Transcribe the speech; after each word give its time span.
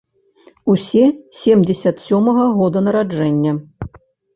Усе 0.73 1.03
семдзесят 1.41 2.03
сёмага 2.09 2.49
года 2.59 2.87
нараджэння. 2.91 3.51